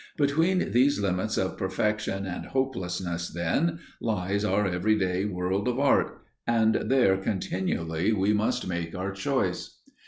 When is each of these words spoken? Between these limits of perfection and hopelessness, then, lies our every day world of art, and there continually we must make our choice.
Between 0.17 0.71
these 0.71 0.99
limits 0.99 1.37
of 1.37 1.57
perfection 1.59 2.25
and 2.25 2.47
hopelessness, 2.47 3.29
then, 3.29 3.77
lies 4.01 4.43
our 4.43 4.65
every 4.65 4.97
day 4.97 5.25
world 5.25 5.67
of 5.67 5.77
art, 5.79 6.23
and 6.47 6.73
there 6.85 7.17
continually 7.17 8.11
we 8.11 8.33
must 8.33 8.67
make 8.67 8.95
our 8.95 9.11
choice. 9.11 9.77